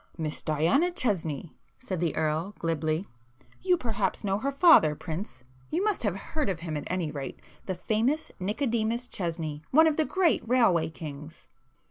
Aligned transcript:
"Miss 0.17 0.41
Diana 0.41 0.89
Chesney,"—said 0.89 1.99
the 1.99 2.15
Earl 2.15 2.55
glibly—"You 2.57 3.77
perhaps 3.77 4.23
know 4.23 4.39
her 4.39 4.51
father, 4.51 4.95
prince,—you 4.95 5.83
must 5.83 6.01
have 6.01 6.15
heard 6.15 6.49
of 6.49 6.61
him 6.61 6.75
at 6.75 6.85
any 6.87 7.11
rate—the 7.11 7.75
famous 7.75 8.31
Nicodemus 8.39 9.07
Chesney, 9.07 9.61
one 9.69 9.85
of 9.85 9.97
the 9.97 10.05
great 10.05 10.41
railway 10.49 10.89
kings." 10.89 11.47